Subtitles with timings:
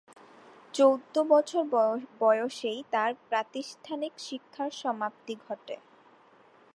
[0.73, 1.63] চৌদ্দ বছর
[2.19, 5.75] বয়সেই তার প্রাতিষ্ঠানিক শিক্ষার সমাপ্তি ঘটে।